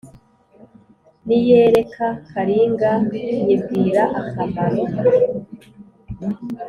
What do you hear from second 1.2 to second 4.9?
Niyereka Karinga nyibwira akamaro